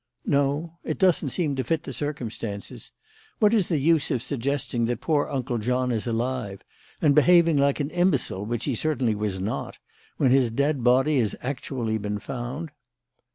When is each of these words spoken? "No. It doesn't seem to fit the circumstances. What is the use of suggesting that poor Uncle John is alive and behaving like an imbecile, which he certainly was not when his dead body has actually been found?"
"No. 0.25 0.79
It 0.83 0.97
doesn't 0.97 1.29
seem 1.29 1.55
to 1.55 1.63
fit 1.63 1.83
the 1.83 1.93
circumstances. 1.93 2.91
What 3.37 3.53
is 3.53 3.67
the 3.69 3.77
use 3.77 4.09
of 4.09 4.23
suggesting 4.23 4.85
that 4.85 4.99
poor 4.99 5.27
Uncle 5.29 5.59
John 5.59 5.91
is 5.91 6.07
alive 6.07 6.63
and 7.03 7.13
behaving 7.13 7.57
like 7.57 7.79
an 7.79 7.91
imbecile, 7.91 8.43
which 8.43 8.65
he 8.65 8.73
certainly 8.73 9.13
was 9.13 9.39
not 9.39 9.77
when 10.17 10.31
his 10.31 10.49
dead 10.49 10.83
body 10.83 11.19
has 11.19 11.35
actually 11.43 11.99
been 11.99 12.17
found?" 12.17 12.71